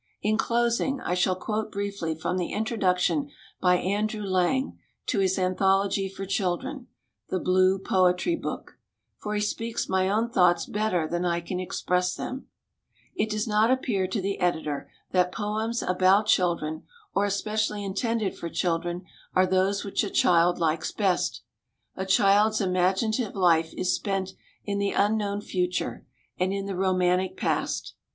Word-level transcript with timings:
In 0.23 0.35
closing 0.35 0.99
I 0.99 1.13
shall 1.13 1.35
quote 1.35 1.71
briefly 1.71 2.15
from 2.15 2.39
the 2.39 2.53
introduction 2.53 3.29
by 3.59 3.77
Andrew 3.77 4.23
Lang 4.23 4.79
to 5.05 5.19
his 5.19 5.37
anthology 5.37 6.09
for 6.09 6.25
children, 6.25 6.87
"The 7.29 7.39
Blue 7.39 7.77
Po 7.77 8.05
etry 8.05 8.35
Book," 8.41 8.79
for 9.19 9.35
he 9.35 9.41
speaks 9.41 9.87
my 9.87 10.09
own 10.09 10.31
thoughts 10.31 10.65
better 10.65 11.07
than 11.07 11.23
I 11.23 11.39
can 11.39 11.59
express 11.59 12.15
them: 12.15 12.47
"It 13.15 13.29
does 13.29 13.47
not 13.47 13.69
appear 13.69 14.07
to 14.07 14.19
the 14.19 14.39
Editor 14.39 14.89
that 15.11 15.31
poems 15.31 15.83
about 15.83 16.25
children, 16.25 16.81
or 17.13 17.25
especially 17.25 17.85
intended 17.85 18.35
for 18.35 18.49
children, 18.49 19.03
are 19.35 19.45
those 19.45 19.85
which 19.85 20.03
a 20.03 20.09
child 20.09 20.57
likes 20.57 20.91
best. 20.91 21.43
A 21.95 22.07
child's 22.07 22.59
imaginative 22.59 23.35
life 23.35 23.71
is 23.77 23.93
spent 23.93 24.33
in 24.65 24.79
the 24.79 24.93
unknown 24.93 25.41
future, 25.41 26.07
and 26.39 26.51
in 26.51 26.65
the 26.65 26.75
romantic 26.75 27.37
past. 27.37 27.93